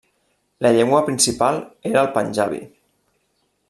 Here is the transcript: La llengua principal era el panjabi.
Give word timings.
La 0.65 0.71
llengua 0.77 1.03
principal 1.09 1.61
era 1.93 2.05
el 2.05 2.13
panjabi. 2.19 2.67